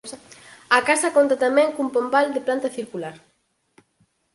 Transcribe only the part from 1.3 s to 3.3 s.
tamén cun pombal de planta circular.